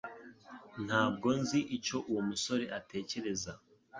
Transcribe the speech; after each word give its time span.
Ntabwo 0.85 1.27
nzi 1.39 1.59
icyo 1.75 1.97
uwo 2.09 2.21
musore 2.29 2.65
atekereza. 2.77 3.51